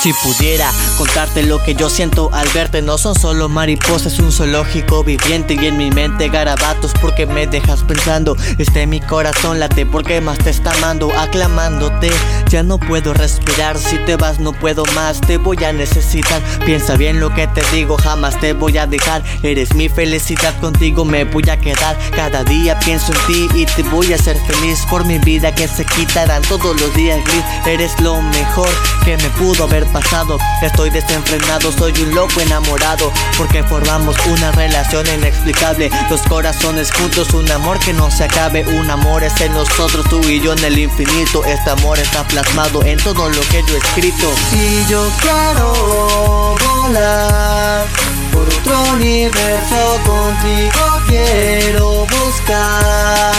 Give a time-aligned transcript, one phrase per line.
[0.00, 5.04] Si pudiera contarte lo que yo siento al verte No son solo mariposas, un zoológico
[5.04, 10.22] viviente Y en mi mente garabatos porque me dejas pensando Este mi corazón late porque
[10.22, 12.10] más te está amando Aclamándote,
[12.48, 16.96] ya no puedo respirar Si te vas no puedo más, te voy a necesitar Piensa
[16.96, 21.24] bien lo que te digo, jamás te voy a dejar Eres mi felicidad, contigo me
[21.24, 25.04] voy a quedar Cada día pienso en ti y te voy a hacer feliz Por
[25.04, 28.70] mi vida que se quitarán todos los días gris Eres lo mejor
[29.04, 30.38] que me pudo haber pasado.
[30.62, 33.12] Estoy desenfrenado, soy un loco enamorado.
[33.36, 35.90] Porque formamos una relación inexplicable.
[36.08, 38.64] Dos corazones juntos, un amor que no se acabe.
[38.64, 41.44] Un amor es en nosotros, tú y yo en el infinito.
[41.44, 44.32] Este amor está plasmado en todo lo que yo he escrito.
[44.52, 47.86] Y yo quiero volar
[48.32, 51.00] por otro universo contigo.
[51.06, 53.34] Quiero buscar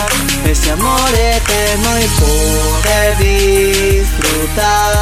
[0.46, 5.01] ese amor eterno y poder disfrutar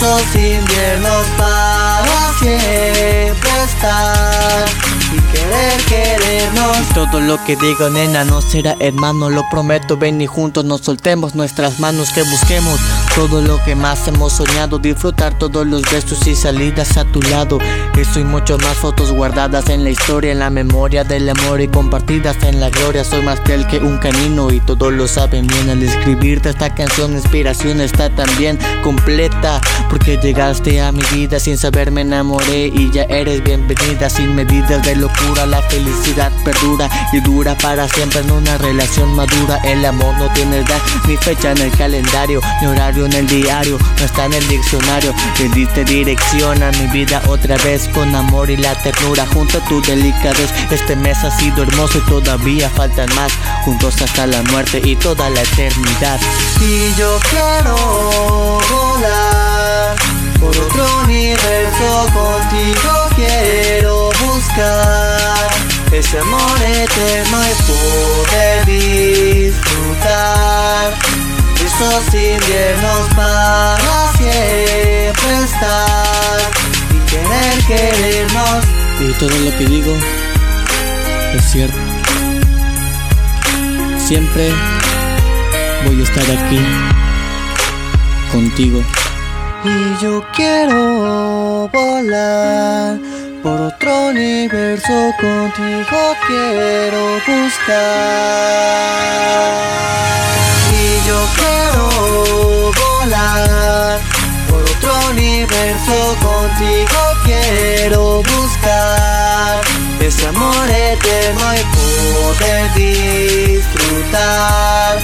[0.00, 4.68] esos inviernos para siempre estar
[5.12, 6.88] y querer querernos.
[6.94, 9.96] Todo lo que digo, nena, no será hermano, lo prometo.
[9.96, 12.80] Ven y juntos nos soltemos nuestras manos, que busquemos
[13.14, 14.78] todo lo que más hemos soñado.
[14.78, 17.58] Disfrutar todos los besos y salidas a tu lado.
[17.96, 21.68] Eso y mucho más fotos guardadas en la historia, en la memoria del amor y
[21.68, 23.04] compartidas en la gloria.
[23.04, 25.70] Soy más fiel que un canino y todos lo saben bien.
[25.70, 29.60] Al escribirte esta canción, inspiración está también completa.
[29.88, 34.82] Porque llegaste a mi vida sin saber, me enamoré y ya eres bienvenida sin medidas
[34.82, 35.46] de locura.
[35.46, 39.56] La felicidad perdura y dura para siempre en una relación madura.
[39.64, 43.78] El amor no tiene edad ni fecha en el calendario, ni horario en el diario,
[43.98, 45.14] no está en el diccionario.
[45.38, 49.26] Le diste dirección a mi vida otra vez con amor y la ternura.
[49.26, 53.32] Junto a tu delicadez, este mes ha sido hermoso y todavía faltan más.
[53.64, 56.20] Juntos hasta la muerte y toda la eternidad.
[56.60, 59.09] Y yo quiero volar
[66.10, 68.66] ese amor eterno y poder
[69.46, 70.18] disfrutar
[71.64, 76.40] esos inviernos para siempre estar
[76.90, 78.64] y querer querernos.
[79.00, 79.94] Y todo lo que digo
[81.34, 81.78] es cierto.
[83.98, 84.50] Siempre
[85.86, 86.60] voy a estar aquí
[88.32, 88.82] contigo.
[89.64, 92.98] Y yo quiero volar
[93.42, 97.70] por otro universo contigo quiero buscar.
[100.72, 103.98] Y yo quiero volar
[104.48, 109.60] por otro universo contigo quiero buscar.
[110.00, 112.64] Ese amor eterno y poder
[113.54, 114.98] disfrutar.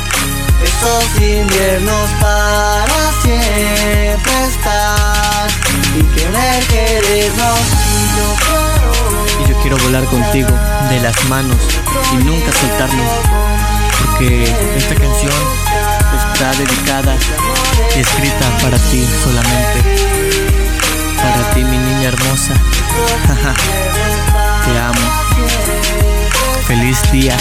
[0.63, 3.46] Esos inviernos para siempre
[9.87, 10.49] volar contigo
[10.91, 11.57] de las manos
[12.13, 13.07] y nunca soltarnos.
[14.01, 14.43] Porque
[14.77, 15.33] esta canción
[16.33, 17.15] está dedicada
[17.95, 19.85] escrita para ti solamente.
[21.17, 22.55] Para ti, mi niña hermosa.
[24.65, 25.07] Te amo.
[26.67, 27.37] Feliz día